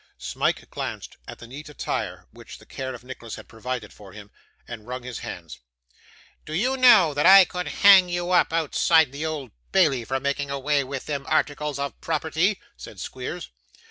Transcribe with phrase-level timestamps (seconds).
[0.17, 4.31] Smike glanced at the neat attire which the care of Nicholas had provided for him;
[4.67, 5.59] and wrung his hands.
[6.43, 10.19] 'Do you know that I could hang you up, outside of the Old Bailey, for
[10.19, 13.49] making away with them articles of property?' said Squeers.